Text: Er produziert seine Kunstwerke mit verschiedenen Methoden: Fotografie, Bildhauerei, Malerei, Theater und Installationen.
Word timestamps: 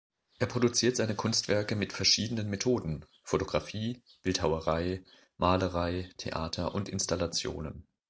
Er 0.39 0.47
produziert 0.47 0.95
seine 0.95 1.13
Kunstwerke 1.15 1.75
mit 1.75 1.93
verschiedenen 1.93 2.49
Methoden: 2.49 3.05
Fotografie, 3.23 4.01
Bildhauerei, 4.23 5.03
Malerei, 5.37 6.09
Theater 6.17 6.73
und 6.73 6.89
Installationen. 6.89 7.85